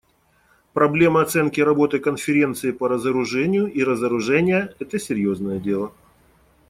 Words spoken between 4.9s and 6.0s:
серьезное дело.